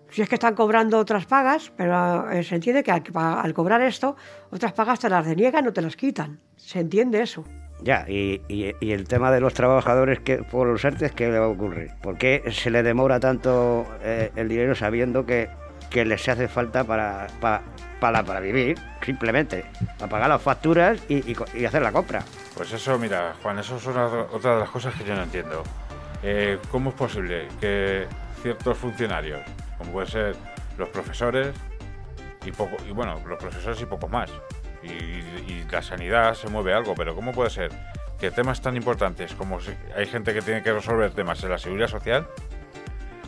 Si 0.09 0.23
es 0.23 0.27
que 0.27 0.33
están 0.33 0.55
cobrando 0.55 0.97
otras 0.97 1.27
pagas, 1.27 1.71
pero 1.77 2.31
eh, 2.31 2.43
se 2.43 2.55
entiende 2.55 2.81
que 2.81 2.89
al, 2.91 3.03
al, 3.13 3.53
cobrar 3.53 3.83
esto, 3.83 4.15
otras 4.49 4.73
pagas 4.73 5.01
te 5.01 5.07
las 5.07 5.23
deniegan 5.23 5.67
o 5.67 5.71
te 5.71 5.83
las 5.83 5.95
quitan. 5.95 6.39
Se 6.55 6.79
entiende 6.79 7.21
eso. 7.21 7.43
Ya, 7.83 8.05
y, 8.07 8.41
y, 8.47 8.91
el 8.91 9.07
tema 9.07 9.31
de 9.31 9.39
los 9.39 9.55
trabajadores 9.55 10.19
que 10.19 10.37
por 10.37 10.67
los 10.67 10.85
artes, 10.85 11.11
¿qué 11.13 11.29
le 11.29 11.39
va 11.39 11.45
a 11.45 11.49
ocurrir? 11.49 11.91
¿Por 12.01 12.17
qué 12.17 12.43
se 12.51 12.69
le 12.69 12.83
demora 12.83 13.19
tanto 13.19 13.87
eh, 14.03 14.31
el 14.35 14.49
dinero 14.49 14.75
sabiendo 14.75 15.25
que, 15.25 15.49
que 15.89 16.05
les 16.05 16.27
hace 16.29 16.47
falta 16.47 16.83
para, 16.83 17.25
para, 17.39 17.63
para, 17.99 18.39
vivir, 18.39 18.77
simplemente? 19.03 19.65
Para 19.97 20.11
pagar 20.11 20.29
las 20.29 20.41
facturas 20.43 21.01
y, 21.09 21.35
y, 21.55 21.65
hacer 21.65 21.81
la 21.81 21.91
compra. 21.91 22.23
Pues 22.55 22.71
eso, 22.71 22.99
mira, 22.99 23.33
Juan, 23.41 23.57
eso 23.57 23.77
es 23.77 23.85
una, 23.87 24.05
otra 24.05 24.53
de 24.53 24.59
las 24.59 24.69
cosas 24.69 24.93
que 24.93 25.03
yo 25.03 25.15
no 25.15 25.23
entiendo. 25.23 25.63
Eh, 26.21 26.59
¿Cómo 26.69 26.91
es 26.91 26.95
posible 26.95 27.47
que 27.59 28.05
ciertos 28.43 28.77
funcionarios, 28.77 29.41
como 29.79 29.91
pueden 29.93 30.09
ser 30.09 30.35
los 30.77 30.89
profesores 30.89 31.49
y 32.45 32.51
poco, 32.51 32.77
y 32.87 32.91
bueno, 32.91 33.19
los 33.25 33.39
profesores 33.39 33.81
y 33.81 33.85
poco 33.85 34.07
más, 34.07 34.29
y, 34.83 35.21
la 35.71 35.81
sanidad 35.81 36.33
se 36.33 36.49
mueve 36.49 36.73
algo, 36.73 36.95
pero 36.95 37.15
¿cómo 37.15 37.31
puede 37.31 37.49
ser 37.49 37.71
que 38.19 38.29
temas 38.29 38.61
tan 38.61 38.75
importantes 38.75 39.33
como 39.35 39.61
si 39.61 39.71
hay 39.95 40.05
gente 40.05 40.33
que 40.33 40.41
tiene 40.41 40.61
que 40.61 40.73
resolver 40.73 41.11
temas 41.11 41.41
en 41.45 41.49
la 41.49 41.57
seguridad 41.57 41.87
social, 41.87 42.27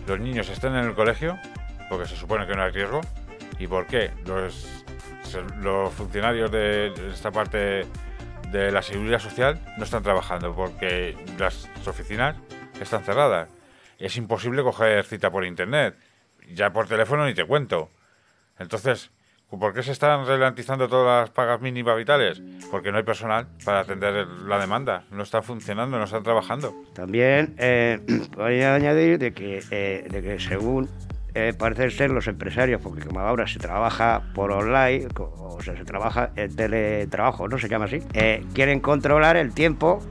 los 0.05 0.19
niños 0.19 0.49
estén 0.49 0.75
en 0.75 0.83
el 0.83 0.93
colegio, 0.93 1.39
porque 1.87 2.05
se 2.05 2.17
supone 2.17 2.45
que 2.45 2.53
no 2.53 2.63
hay 2.63 2.71
riesgo, 2.71 2.99
y 3.59 3.67
por 3.67 3.87
qué 3.87 4.11
los, 4.25 4.83
los 5.61 5.93
funcionarios 5.93 6.51
de 6.51 6.93
esta 7.13 7.31
parte 7.31 7.87
de 8.51 8.71
la 8.71 8.81
seguridad 8.81 9.19
social 9.19 9.59
no 9.77 9.83
están 9.83 10.03
trabajando 10.03 10.53
porque 10.53 11.17
las 11.39 11.69
oficinas 11.87 12.35
están 12.79 13.03
cerradas. 13.03 13.49
Es 13.97 14.17
imposible 14.17 14.63
coger 14.63 15.05
cita 15.05 15.31
por 15.31 15.45
internet. 15.45 15.95
Ya 16.53 16.71
por 16.71 16.87
teléfono 16.87 17.25
ni 17.25 17.33
te 17.33 17.45
cuento. 17.45 17.89
Entonces, 18.59 19.11
¿por 19.59 19.73
qué 19.73 19.83
se 19.83 19.91
están 19.91 20.25
ralentizando 20.25 20.87
todas 20.87 21.21
las 21.21 21.29
pagas 21.31 21.61
mínimas 21.61 21.97
vitales? 21.97 22.41
Porque 22.71 22.91
no 22.91 22.97
hay 22.97 23.03
personal 23.03 23.47
para 23.65 23.81
atender 23.81 24.27
la 24.45 24.59
demanda. 24.59 25.03
No 25.11 25.23
está 25.23 25.41
funcionando, 25.41 25.97
no 25.97 26.05
están 26.05 26.23
trabajando. 26.23 26.73
También 26.93 27.55
eh, 27.57 27.99
voy 28.35 28.61
a 28.61 28.75
añadir 28.75 29.19
de 29.19 29.33
que, 29.33 29.63
eh, 29.71 30.07
de 30.09 30.21
que 30.21 30.39
según 30.39 30.89
eh, 31.35 31.53
parece 31.57 31.89
ser 31.89 32.11
los 32.11 32.27
empresarios, 32.27 32.79
porque 32.79 33.01
como 33.01 33.19
ahora 33.19 33.47
se 33.47 33.57
trabaja 33.57 34.21
por 34.35 34.51
online, 34.51 35.07
o 35.17 35.59
sea, 35.63 35.75
se 35.75 35.83
trabaja 35.83 36.29
en 36.35 36.55
teletrabajo, 36.55 37.47
¿no? 37.47 37.57
Se 37.57 37.67
llama 37.67 37.85
así, 37.85 37.99
eh, 38.13 38.45
quieren 38.53 38.79
controlar 38.79 39.35
el 39.35 39.51
tiempo 39.51 40.03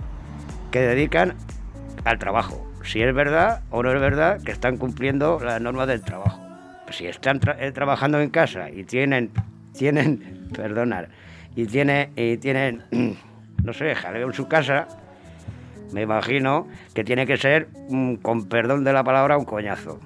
que 0.72 0.80
dedican 0.80 1.36
al 2.04 2.18
trabajo. 2.18 2.66
Si 2.82 3.00
es 3.00 3.14
verdad 3.14 3.62
o 3.70 3.84
no 3.84 3.92
es 3.92 4.00
verdad 4.00 4.42
que 4.42 4.50
están 4.50 4.78
cumpliendo 4.78 5.38
las 5.38 5.60
normas 5.60 5.86
del 5.86 6.02
trabajo. 6.02 6.40
Si 6.92 7.06
están 7.06 7.40
eh, 7.58 7.72
trabajando 7.72 8.20
en 8.20 8.30
casa 8.30 8.70
y 8.70 8.84
tienen, 8.84 9.30
tienen, 9.76 10.48
perdonar, 10.54 11.08
y 11.56 11.66
tienen, 11.66 12.10
y 12.16 12.36
tienen, 12.38 12.82
no 13.62 13.72
sé, 13.72 13.94
jaleo 13.94 14.28
en 14.28 14.34
su 14.34 14.46
casa, 14.46 14.86
me 15.92 16.02
imagino 16.02 16.68
que 16.94 17.04
tiene 17.04 17.26
que 17.26 17.36
ser, 17.36 17.68
mm, 17.88 18.16
con 18.16 18.48
perdón 18.48 18.84
de 18.84 18.92
la 18.92 19.04
palabra, 19.04 19.38
un 19.38 19.44
coñazo. 19.44 20.00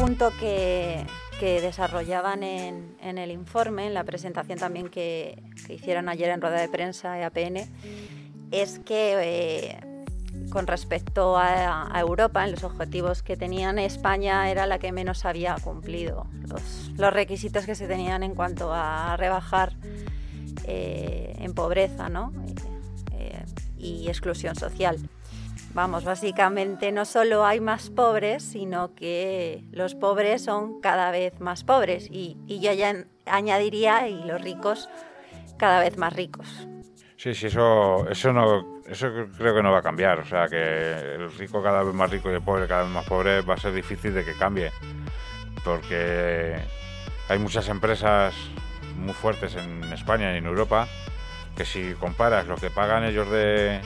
Punto 0.00 0.32
que, 0.40 1.06
desarrollaban 1.40 2.42
en, 2.42 3.18
el 3.18 3.30
informe, 3.30 3.86
en 3.86 3.94
la 3.94 4.04
presentación 4.04 4.58
también 4.58 4.88
que, 4.88 5.42
hicieron 5.68 6.08
ayer 6.08 6.30
en 6.30 6.40
rueda 6.40 6.58
de 6.60 6.68
prensa 6.68 7.12
de 7.12 7.24
APN, 7.24 7.56
es 8.50 8.78
que 8.78 9.16
eh, 9.20 9.80
con 10.50 10.66
respecto 10.66 11.36
a, 11.36 11.92
Europa, 12.00 12.44
en 12.44 12.52
los 12.52 12.64
objetivos 12.64 13.22
que 13.22 13.36
tenían, 13.36 13.78
España 13.78 14.50
era 14.50 14.66
la 14.66 14.78
que 14.78 14.90
menos 14.90 15.24
había 15.24 15.56
cumplido 15.62 16.26
los, 16.46 16.90
los 16.96 17.12
requisitos 17.12 17.66
que 17.66 17.74
se 17.74 17.86
tenían 17.86 18.22
en 18.22 18.34
cuanto 18.34 18.72
a 18.72 19.16
rebajar 19.18 19.74
eh, 20.64 21.34
en 21.38 21.52
pobreza 21.52 22.08
¿no? 22.08 22.32
eh, 23.12 23.44
y 23.76 24.08
exclusión 24.08 24.56
social. 24.56 24.98
Vamos, 25.72 26.04
básicamente 26.04 26.90
no 26.90 27.04
solo 27.04 27.44
hay 27.44 27.60
más 27.60 27.90
pobres, 27.90 28.42
sino 28.42 28.94
que 28.94 29.62
los 29.70 29.94
pobres 29.94 30.42
son 30.44 30.80
cada 30.80 31.12
vez 31.12 31.38
más 31.40 31.62
pobres 31.62 32.08
y, 32.10 32.36
y 32.46 32.60
yo 32.60 32.72
ya 32.72 33.06
añadiría 33.24 34.08
y 34.08 34.24
los 34.24 34.42
ricos 34.42 34.88
cada 35.58 35.78
vez 35.78 35.96
más 35.96 36.12
ricos. 36.12 36.66
Sí, 37.16 37.34
sí, 37.34 37.46
eso, 37.46 38.08
eso, 38.08 38.32
no, 38.32 38.80
eso 38.88 39.08
creo 39.36 39.54
que 39.54 39.62
no 39.62 39.70
va 39.70 39.78
a 39.78 39.82
cambiar. 39.82 40.20
O 40.20 40.24
sea, 40.24 40.48
que 40.48 41.14
el 41.14 41.30
rico 41.32 41.62
cada 41.62 41.82
vez 41.82 41.94
más 41.94 42.10
rico 42.10 42.30
y 42.30 42.34
el 42.34 42.42
pobre 42.42 42.66
cada 42.66 42.84
vez 42.84 42.90
más 42.90 43.06
pobre 43.06 43.42
va 43.42 43.54
a 43.54 43.58
ser 43.58 43.74
difícil 43.74 44.14
de 44.14 44.24
que 44.24 44.32
cambie. 44.32 44.72
Porque 45.62 46.56
hay 47.28 47.38
muchas 47.38 47.68
empresas 47.68 48.34
muy 48.96 49.12
fuertes 49.12 49.54
en 49.54 49.84
España 49.92 50.34
y 50.34 50.38
en 50.38 50.46
Europa 50.46 50.88
que 51.56 51.66
si 51.66 51.92
comparas 51.92 52.46
lo 52.46 52.56
que 52.56 52.70
pagan 52.70 53.04
ellos 53.04 53.30
de, 53.30 53.82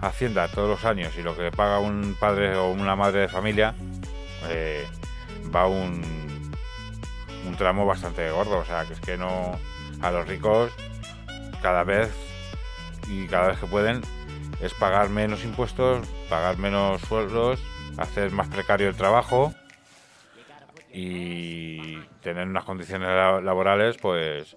Hacienda 0.00 0.48
todos 0.48 0.68
los 0.68 0.84
años 0.84 1.16
y 1.16 1.22
lo 1.22 1.36
que 1.36 1.50
paga 1.50 1.78
un 1.78 2.16
padre 2.18 2.56
o 2.56 2.70
una 2.70 2.96
madre 2.96 3.20
de 3.20 3.28
familia, 3.28 3.74
eh, 4.48 4.86
va 5.54 5.66
un, 5.66 6.02
un 7.46 7.56
tramo 7.56 7.86
bastante 7.86 8.30
gordo. 8.30 8.58
O 8.58 8.64
sea, 8.64 8.84
que 8.84 8.92
es 8.92 9.00
que 9.00 9.16
no. 9.16 9.58
A 10.02 10.10
los 10.10 10.28
ricos, 10.28 10.70
cada 11.62 11.82
vez 11.82 12.12
y 13.08 13.26
cada 13.28 13.48
vez 13.48 13.58
que 13.58 13.66
pueden, 13.66 14.02
es 14.60 14.74
pagar 14.74 15.08
menos 15.08 15.44
impuestos, 15.44 16.06
pagar 16.28 16.58
menos 16.58 17.00
sueldos, 17.02 17.60
hacer 17.96 18.30
más 18.30 18.48
precario 18.48 18.88
el 18.88 18.96
trabajo 18.96 19.54
y 20.92 21.98
tener 22.22 22.46
unas 22.46 22.64
condiciones 22.64 23.08
laborales, 23.42 23.96
pues 23.96 24.56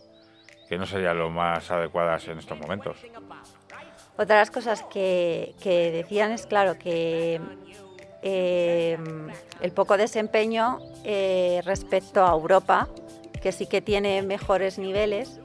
que 0.67 0.77
no 0.77 0.85
serían 0.85 1.17
lo 1.17 1.29
más 1.29 1.71
adecuadas 1.71 2.27
en 2.27 2.39
estos 2.39 2.57
momentos. 2.59 2.97
Otra 4.21 4.35
de 4.35 4.41
las 4.41 4.51
cosas 4.51 4.83
que, 4.83 5.55
decían 5.63 6.33
es, 6.33 6.45
claro, 6.45 6.77
que 6.77 7.39
eh, 8.21 8.97
el 9.61 9.71
poco 9.71 9.95
desempeño 9.95 10.79
eh, 11.05 11.61
respecto 11.63 12.25
a 12.25 12.31
Europa, 12.33 12.89
que 13.41 13.53
sí 13.53 13.65
que 13.65 13.81
tiene 13.81 14.21
mejores 14.21 14.77
niveles, 14.77 15.39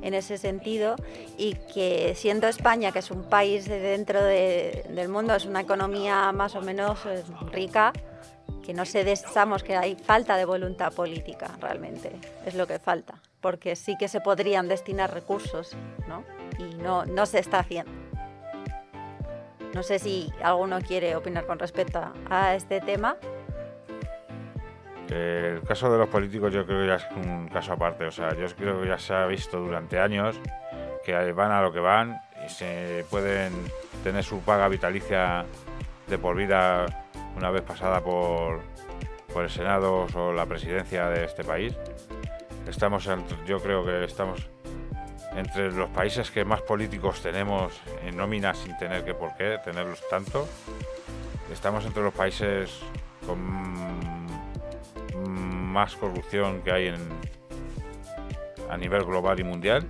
en 0.00 0.14
ese 0.14 0.38
sentido 0.38 0.96
y 1.36 1.54
que 1.74 2.14
siendo 2.14 2.46
España, 2.48 2.92
que 2.92 3.00
es 3.00 3.10
un 3.10 3.24
país 3.24 3.68
de 3.68 3.78
dentro 3.78 4.22
de- 4.22 4.86
del 4.88 5.08
mundo, 5.08 5.34
es 5.34 5.44
una 5.44 5.60
economía 5.60 6.32
más 6.32 6.54
o 6.54 6.62
menos 6.62 7.04
eh, 7.04 7.22
rica, 7.52 7.92
que 8.64 8.72
no 8.72 8.86
se 8.86 9.04
desamos 9.04 9.62
que 9.62 9.76
hay 9.76 9.96
falta 9.96 10.36
de 10.38 10.46
voluntad 10.46 10.92
política 10.94 11.50
realmente, 11.60 12.12
es 12.46 12.54
lo 12.54 12.66
que 12.66 12.78
falta, 12.78 13.20
porque 13.42 13.76
sí 13.76 13.96
que 13.98 14.08
se 14.08 14.20
podrían 14.22 14.66
destinar 14.68 15.12
recursos, 15.12 15.76
¿no? 16.06 16.22
Y 16.58 16.74
no, 16.76 17.04
no 17.06 17.24
se 17.26 17.38
está 17.38 17.60
haciendo. 17.60 17.92
No 19.74 19.82
sé 19.82 19.98
si 19.98 20.32
alguno 20.42 20.80
quiere 20.80 21.14
opinar 21.14 21.46
con 21.46 21.58
respecto 21.58 22.00
a- 22.30 22.54
este 22.54 22.80
tema. 22.80 23.16
El 25.10 25.62
caso 25.62 25.90
de 25.90 25.98
los 25.98 26.08
políticos 26.08 26.52
yo 26.52 26.66
creo 26.66 26.80
que 26.82 26.86
ya 26.88 26.96
es 26.96 27.06
un 27.16 27.48
caso 27.48 27.72
aparte. 27.72 28.04
O 28.06 28.10
sea, 28.10 28.34
yo 28.34 28.46
creo 28.56 28.80
que 28.82 28.88
ya 28.88 28.98
se 28.98 29.14
ha 29.14 29.26
visto 29.26 29.58
durante 29.58 29.98
años 29.98 30.38
que 31.04 31.32
van 31.32 31.50
a 31.52 31.62
lo 31.62 31.72
que 31.72 31.80
van 31.80 32.20
y 32.44 32.48
se 32.50 33.04
pueden 33.10 33.52
tener 34.04 34.22
su 34.22 34.40
paga 34.40 34.68
vitalicia 34.68 35.46
de 36.06 36.18
por 36.18 36.36
vida 36.36 36.84
una 37.36 37.50
vez 37.50 37.62
pasada 37.62 38.00
por, 38.02 38.60
por 39.32 39.44
el 39.44 39.50
Senado 39.50 40.06
o 40.14 40.32
la 40.32 40.44
presidencia 40.44 41.08
de 41.08 41.24
este 41.24 41.44
país. 41.44 41.74
Estamos, 42.68 43.06
en- 43.06 43.24
yo 43.46 43.60
creo 43.60 43.84
que 43.84 44.04
estamos 44.04 44.46
entre 45.38 45.70
los 45.70 45.88
países 45.90 46.30
que 46.30 46.44
más 46.44 46.62
políticos 46.62 47.22
tenemos 47.22 47.80
en 48.02 48.16
nómina 48.16 48.54
sin 48.54 48.76
tener 48.76 49.04
que 49.04 49.14
por 49.14 49.36
qué 49.36 49.58
tenerlos 49.64 50.02
tanto. 50.08 50.48
Estamos 51.52 51.84
entre 51.86 52.02
los 52.02 52.12
países 52.12 52.80
con 53.24 53.38
más 55.72 55.94
corrupción 55.96 56.60
que 56.62 56.72
hay 56.72 56.86
en, 56.88 56.96
a 58.68 58.76
nivel 58.76 59.04
global 59.04 59.38
y 59.38 59.44
mundial. 59.44 59.86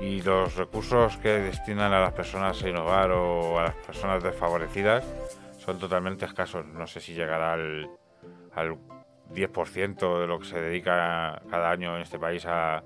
Y 0.00 0.22
los 0.22 0.56
recursos 0.56 1.16
que 1.18 1.28
destinan 1.28 1.92
a 1.92 2.00
las 2.00 2.12
personas 2.12 2.56
sin 2.56 2.74
hogar 2.74 3.10
o 3.10 3.58
a 3.58 3.64
las 3.64 3.74
personas 3.74 4.22
desfavorecidas 4.22 5.04
son 5.58 5.78
totalmente 5.78 6.24
escasos. 6.24 6.66
No 6.66 6.86
sé 6.86 7.00
si 7.00 7.12
llegará 7.12 7.52
al, 7.52 7.88
al 8.54 8.78
10% 9.32 10.20
de 10.20 10.26
lo 10.26 10.38
que 10.40 10.46
se 10.46 10.60
dedica 10.60 11.40
cada 11.50 11.70
año 11.70 11.94
en 11.96 12.02
este 12.02 12.18
país 12.18 12.44
a, 12.46 12.82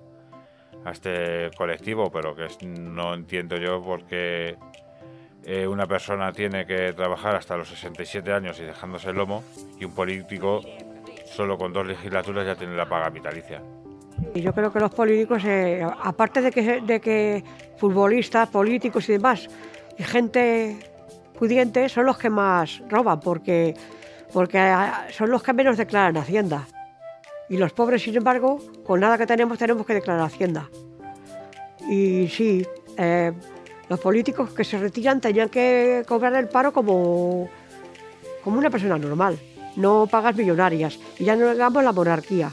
a 0.86 0.92
este 0.92 1.50
colectivo, 1.56 2.10
pero 2.10 2.34
que 2.34 2.46
no 2.64 3.12
entiendo 3.12 3.56
yo 3.56 3.82
por 3.82 4.04
qué 4.04 4.56
eh, 5.44 5.66
una 5.66 5.86
persona 5.86 6.32
tiene 6.32 6.64
que 6.64 6.92
trabajar 6.92 7.34
hasta 7.34 7.56
los 7.56 7.68
67 7.68 8.32
años 8.32 8.58
y 8.60 8.62
dejándose 8.62 9.10
el 9.10 9.16
lomo 9.16 9.42
y 9.80 9.84
un 9.84 9.92
político 9.92 10.60
solo 11.26 11.58
con 11.58 11.72
dos 11.72 11.86
legislaturas 11.86 12.46
ya 12.46 12.54
tiene 12.54 12.76
la 12.76 12.88
paga 12.88 13.10
vitalicia. 13.10 13.60
Y 14.32 14.40
yo 14.40 14.52
creo 14.52 14.72
que 14.72 14.78
los 14.78 14.94
políticos, 14.94 15.44
eh, 15.44 15.84
aparte 16.02 16.40
de 16.40 16.50
que, 16.50 16.80
de 16.80 17.00
que 17.00 17.44
futbolistas, 17.76 18.48
políticos 18.48 19.08
y 19.08 19.12
demás, 19.12 19.48
y 19.98 20.04
gente 20.04 20.78
pudiente, 21.36 21.88
son 21.88 22.06
los 22.06 22.16
que 22.16 22.30
más 22.30 22.80
roban, 22.88 23.20
porque, 23.20 23.74
porque 24.32 24.58
ah, 24.58 25.06
son 25.10 25.30
los 25.30 25.42
que 25.42 25.52
menos 25.52 25.76
declaran 25.76 26.16
Hacienda. 26.16 26.66
Y 27.48 27.56
los 27.56 27.72
pobres, 27.72 28.02
sin 28.02 28.16
embargo, 28.16 28.60
con 28.84 29.00
nada 29.00 29.16
que 29.16 29.26
tenemos, 29.26 29.58
tenemos 29.58 29.86
que 29.86 29.94
declarar 29.94 30.24
Hacienda. 30.24 30.68
Y 31.88 32.28
sí, 32.28 32.66
eh, 32.96 33.32
los 33.88 34.00
políticos 34.00 34.50
que 34.50 34.64
se 34.64 34.78
retiran 34.78 35.20
tenían 35.20 35.48
que 35.48 36.04
cobrar 36.06 36.34
el 36.34 36.48
paro 36.48 36.72
como, 36.72 37.48
como 38.42 38.58
una 38.58 38.70
persona 38.70 38.98
normal, 38.98 39.38
no 39.76 40.08
pagas 40.10 40.34
millonarias. 40.34 40.98
Y 41.18 41.24
ya 41.24 41.36
no 41.36 41.52
digamos 41.52 41.84
la 41.84 41.92
monarquía. 41.92 42.50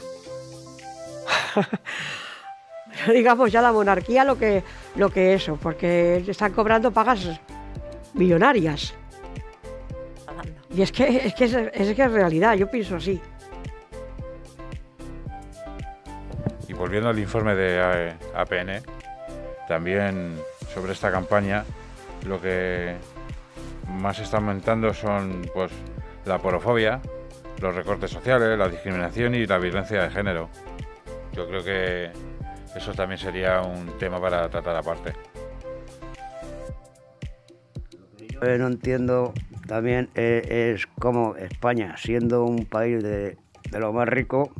digamos 3.12 3.50
ya 3.50 3.60
la 3.60 3.72
monarquía 3.72 4.24
lo 4.24 4.38
que, 4.38 4.62
lo 4.94 5.10
que 5.10 5.34
eso, 5.34 5.58
porque 5.60 6.24
están 6.26 6.52
cobrando 6.52 6.92
pagas 6.92 7.40
millonarias. 8.14 8.94
Y 10.70 10.82
es 10.82 10.92
que 10.92 11.26
es, 11.26 11.34
que 11.34 11.44
es, 11.44 11.54
es 11.54 11.94
que 11.94 12.02
es 12.02 12.12
realidad, 12.12 12.54
yo 12.54 12.70
pienso 12.70 12.96
así. 12.96 13.20
Volviendo 16.84 17.08
al 17.08 17.18
informe 17.18 17.54
de 17.54 17.78
eh, 17.80 18.14
APN, 18.34 18.84
también 19.66 20.36
sobre 20.74 20.92
esta 20.92 21.10
campaña, 21.10 21.64
lo 22.26 22.38
que 22.38 22.94
más 23.88 24.18
está 24.18 24.36
aumentando 24.36 24.92
son 24.92 25.48
pues 25.54 25.72
la 26.26 26.38
porofobia, 26.40 27.00
los 27.62 27.74
recortes 27.74 28.10
sociales, 28.10 28.58
la 28.58 28.68
discriminación 28.68 29.34
y 29.34 29.46
la 29.46 29.56
violencia 29.56 30.02
de 30.02 30.10
género. 30.10 30.50
Yo 31.32 31.48
creo 31.48 31.64
que 31.64 32.10
eso 32.76 32.92
también 32.92 33.18
sería 33.18 33.62
un 33.62 33.98
tema 33.98 34.20
para 34.20 34.46
tratar 34.50 34.76
aparte. 34.76 35.14
Yo 38.28 38.58
no 38.58 38.66
entiendo 38.66 39.32
también 39.66 40.10
eh, 40.14 40.74
es 40.74 40.86
cómo 41.00 41.34
España, 41.36 41.96
siendo 41.96 42.44
un 42.44 42.66
país 42.66 43.02
de, 43.02 43.38
de 43.70 43.80
lo 43.80 43.94
más 43.94 44.06
rico, 44.06 44.52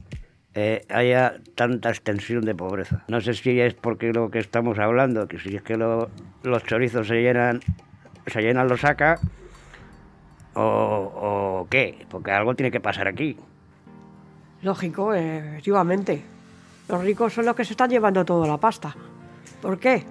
eh, 0.55 0.85
haya 0.89 1.35
tanta 1.55 1.89
extensión 1.91 2.45
de 2.45 2.55
pobreza. 2.55 3.05
No 3.09 3.21
sé 3.21 3.35
si 3.35 3.61
es 3.61 3.75
porque 3.75 4.13
lo 4.13 4.31
que 4.31 4.39
estamos 4.39 4.79
hablando, 4.79 5.27
que 5.29 5.39
si 5.39 5.57
es 5.57 5.63
que 5.63 5.77
lo- 5.77 6.09
los 6.43 6.63
chorizos 6.65 7.09
se 7.09 7.21
llenan, 7.23 7.61
se 8.27 8.41
llenan 8.41 8.69
los 8.69 8.81
saca, 8.81 9.19
o, 10.55 10.61
o 10.63 11.67
qué, 11.69 12.07
porque 12.09 12.31
algo 12.31 12.55
tiene 12.55 12.71
que 12.71 12.81
pasar 12.81 13.09
aquí. 13.09 13.37
Lógico, 14.63 15.13
efectivamente. 15.13 16.23
Los 16.89 17.03
ricos 17.03 17.33
son 17.33 17.47
los 17.47 17.57
que 17.57 17.65
se 17.65 17.73
están 17.73 17.91
llevando 17.91 18.25
toda 18.25 18.47
la 18.47 18.59
pasta. 18.59 18.95
¿Por 19.61 19.79
qué? 19.79 20.05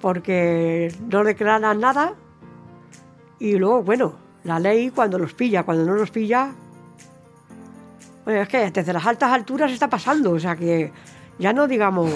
Porque 0.00 0.92
no 1.10 1.22
declaran 1.22 1.78
nada 1.80 2.14
y 3.38 3.56
luego, 3.56 3.82
bueno, 3.82 4.16
la 4.44 4.58
ley 4.58 4.90
cuando 4.90 5.18
los 5.18 5.34
pilla, 5.34 5.62
cuando 5.62 5.84
no 5.84 5.94
los 5.94 6.10
pilla... 6.10 6.52
Bueno, 8.24 8.42
es 8.42 8.48
que 8.48 8.70
desde 8.70 8.92
las 8.92 9.06
altas 9.06 9.30
alturas 9.30 9.70
está 9.70 9.88
pasando, 9.88 10.32
o 10.32 10.40
sea 10.40 10.56
que 10.56 10.92
ya 11.38 11.52
no 11.52 11.68
digamos 11.68 12.10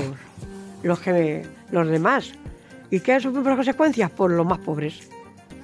los, 0.82 1.00
que, 1.00 1.46
los 1.70 1.88
demás. 1.88 2.32
¿Y 2.90 3.00
qué 3.00 3.20
sufrimos 3.20 3.48
las 3.48 3.56
consecuencias? 3.56 4.10
Por 4.10 4.30
los 4.30 4.46
más 4.46 4.58
pobres. 4.58 5.10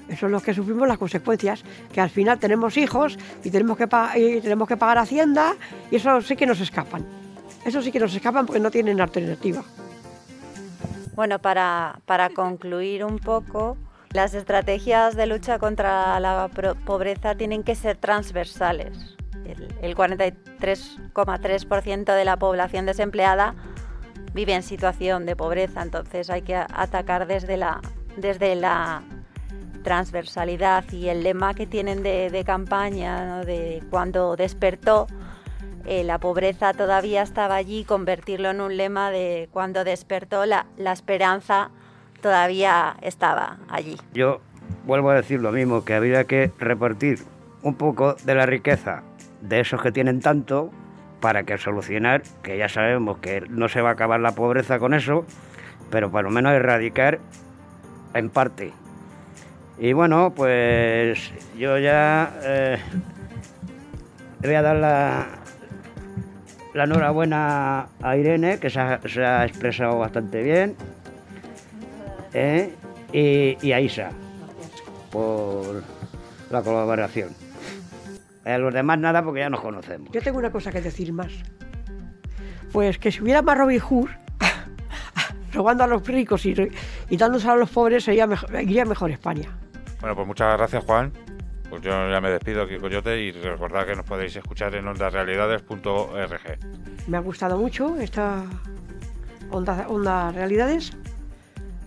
Eso 0.08 0.20
son 0.20 0.32
los 0.32 0.42
que 0.42 0.52
sufrimos 0.52 0.86
las 0.86 0.98
consecuencias, 0.98 1.64
que 1.92 2.00
al 2.00 2.10
final 2.10 2.38
tenemos 2.38 2.76
hijos 2.76 3.18
y 3.42 3.50
tenemos 3.50 3.78
que, 3.78 3.88
y 4.16 4.40
tenemos 4.42 4.68
que 4.68 4.76
pagar 4.76 4.98
Hacienda 4.98 5.54
y 5.90 5.96
eso 5.96 6.20
sí 6.20 6.36
que 6.36 6.46
nos 6.46 6.60
escapan. 6.60 7.06
Eso 7.64 7.80
sí 7.80 7.90
que 7.90 7.98
nos 7.98 8.14
escapan 8.14 8.44
porque 8.44 8.60
no 8.60 8.70
tienen 8.70 9.00
alternativa. 9.00 9.62
Bueno, 11.14 11.38
para, 11.38 12.00
para 12.04 12.28
concluir 12.28 13.04
un 13.04 13.18
poco, 13.18 13.78
las 14.10 14.34
estrategias 14.34 15.16
de 15.16 15.26
lucha 15.26 15.58
contra 15.58 16.20
la 16.20 16.50
pobreza 16.84 17.34
tienen 17.34 17.62
que 17.62 17.74
ser 17.74 17.96
transversales. 17.96 19.13
El, 19.44 19.68
el 19.82 19.94
43,3% 19.94 22.16
de 22.16 22.24
la 22.24 22.36
población 22.36 22.86
desempleada 22.86 23.54
vive 24.34 24.54
en 24.54 24.62
situación 24.62 25.26
de 25.26 25.36
pobreza, 25.36 25.82
entonces 25.82 26.28
hay 26.28 26.42
que 26.42 26.56
atacar 26.56 27.26
desde 27.26 27.56
la, 27.56 27.80
desde 28.16 28.56
la 28.56 29.02
transversalidad. 29.82 30.84
Y 30.90 31.08
el 31.08 31.22
lema 31.22 31.54
que 31.54 31.66
tienen 31.66 32.02
de, 32.02 32.42
campaña, 32.44 33.44
de 33.44 33.82
cuando 33.90 34.34
despertó, 34.34 35.06
eh, 35.86 36.02
la 36.02 36.18
pobreza 36.18 36.72
todavía 36.72 37.22
estaba 37.22 37.54
allí, 37.54 37.84
convertirlo 37.84 38.50
en 38.50 38.60
un 38.60 38.76
lema 38.76 39.10
de 39.10 39.48
cuando 39.52 39.84
despertó, 39.84 40.46
la, 40.46 40.66
la 40.76 40.92
esperanza 40.92 41.70
todavía 42.20 42.96
estaba 43.02 43.58
allí. 43.68 43.96
Yo 44.14 44.40
vuelvo 44.84 45.10
a 45.10 45.14
decir 45.14 45.40
lo 45.40 45.52
mismo, 45.52 45.84
que 45.84 45.94
habría 45.94 46.24
que 46.24 46.50
repartir 46.58 47.20
un 47.62 47.76
poco 47.76 48.14
de 48.24 48.34
la 48.34 48.46
riqueza 48.46 49.04
de 49.44 49.60
esos 49.60 49.80
que 49.82 49.92
tienen 49.92 50.20
tanto 50.20 50.70
para 51.20 51.44
que 51.44 51.58
solucionar, 51.58 52.22
que 52.42 52.58
ya 52.58 52.68
sabemos 52.68 53.18
que 53.18 53.42
no 53.48 53.68
se 53.68 53.80
va 53.80 53.90
a 53.90 53.92
acabar 53.92 54.20
la 54.20 54.34
pobreza 54.34 54.78
con 54.78 54.94
eso, 54.94 55.24
pero 55.90 56.10
por 56.10 56.24
lo 56.24 56.30
menos 56.30 56.52
erradicar 56.52 57.18
en 58.14 58.30
parte. 58.30 58.72
Y 59.78 59.92
bueno, 59.92 60.32
pues 60.34 61.32
yo 61.56 61.78
ya 61.78 62.32
eh, 62.42 62.78
voy 64.42 64.54
a 64.54 64.62
dar 64.62 64.76
la, 64.76 65.26
la 66.72 66.84
enhorabuena 66.84 67.88
a 68.02 68.16
Irene, 68.16 68.58
que 68.58 68.70
se 68.70 68.80
ha, 68.80 69.44
expresado 69.44 69.98
bastante 69.98 70.42
bien, 70.42 70.76
¿eh? 72.32 72.72
y 73.12 73.72
a 73.72 73.80
Isa 73.80 74.10
por 75.10 75.82
la 76.50 76.62
colaboración. 76.62 77.43
A 78.44 78.58
los 78.58 78.74
demás 78.74 78.98
nada 78.98 79.22
porque 79.22 79.40
ya 79.40 79.50
nos 79.50 79.60
conocemos. 79.60 80.10
Yo 80.12 80.20
tengo 80.20 80.38
una 80.38 80.52
cosa 80.52 80.70
que 80.70 80.80
decir 80.80 81.12
más. 81.12 81.32
Pues 82.72 82.98
que 82.98 83.10
si 83.10 83.22
hubiera 83.22 83.40
más 83.40 83.56
Robin 83.56 83.78
Hood, 83.78 84.08
robando 85.52 85.84
a 85.84 85.86
los 85.86 86.06
ricos 86.06 86.44
y, 86.44 86.54
y 87.08 87.16
dándose 87.16 87.48
a 87.48 87.56
los 87.56 87.70
pobres, 87.70 88.04
sería 88.04 88.26
mejor, 88.26 88.50
iría 88.60 88.84
mejor 88.84 89.10
España. 89.10 89.48
Bueno, 90.00 90.16
pues 90.16 90.26
muchas 90.26 90.56
gracias 90.58 90.84
Juan. 90.84 91.12
Pues 91.70 91.82
yo 91.82 91.90
ya 91.90 92.20
me 92.20 92.30
despido 92.30 92.62
aquí 92.62 92.76
Coyote 92.76 93.20
y 93.20 93.32
recordad 93.32 93.86
que 93.86 93.96
nos 93.96 94.04
podéis 94.04 94.36
escuchar 94.36 94.74
en 94.74 94.86
ondasrealidades.org. 94.86 96.58
Me 97.06 97.16
ha 97.16 97.20
gustado 97.20 97.58
mucho 97.58 97.96
esta 97.98 98.44
Onda, 99.50 99.86
Onda 99.88 100.30
Realidades 100.32 100.92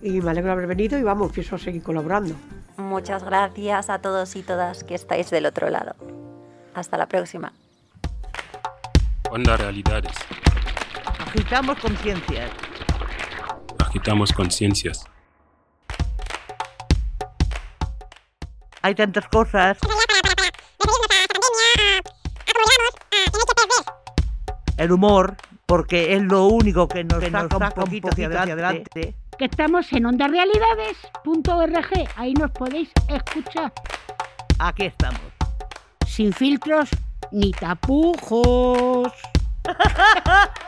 y 0.02 0.20
me 0.20 0.30
alegro 0.30 0.48
de 0.48 0.52
haber 0.52 0.66
venido 0.66 0.98
y 0.98 1.02
vamos, 1.02 1.32
pienso 1.32 1.58
seguir 1.58 1.82
colaborando. 1.82 2.34
Muchas 2.76 3.24
gracias 3.24 3.90
a 3.90 4.00
todos 4.00 4.36
y 4.36 4.42
todas 4.42 4.84
que 4.84 4.94
estáis 4.94 5.30
del 5.30 5.46
otro 5.46 5.68
lado. 5.70 5.94
Hasta 6.74 6.96
la 6.96 7.06
próxima. 7.06 7.52
Onda 9.30 9.56
Realidades. 9.56 10.12
Agitamos 11.26 11.78
conciencias. 11.78 12.50
Agitamos 13.78 14.32
conciencias. 14.32 15.04
Hay 18.82 18.94
tantas 18.94 19.26
cosas. 19.28 19.78
El 24.76 24.92
humor, 24.92 25.36
porque 25.66 26.14
es 26.14 26.22
lo 26.22 26.46
único 26.46 26.86
que 26.88 27.02
nos, 27.04 27.18
Que 27.18 27.30
saca 27.30 27.56
un 27.56 27.60
saca 27.62 27.66
un 27.66 27.72
poquito 27.84 28.08
hacia 28.08 28.26
adelante. 28.26 29.14
Que 29.36 29.44
estamos 29.44 29.92
en 29.92 30.06
ondarealidades.org. 30.06 32.08
Ahí 32.16 32.32
nos 32.34 32.50
podéis 32.52 32.90
escuchar. 33.08 33.72
Aquí 34.58 34.86
estamos. 34.86 35.27
Sin 36.18 36.32
filtros 36.32 36.88
ni 37.30 37.52
tapujos. 37.52 39.12